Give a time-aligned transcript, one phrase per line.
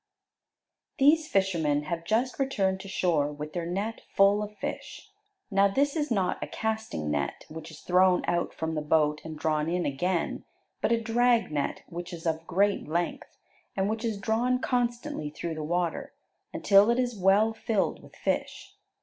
[0.97, 5.11] These fishermen have just returned to shore with their net full of fish.
[5.51, 9.37] Now this is not a casting net, which is thrown out from the boat and
[9.37, 10.43] drawn in again,
[10.81, 13.37] but a drag net which is of great length,
[13.77, 16.13] and which is drawn constantly through the water
[16.51, 18.73] until it is well filled with fish.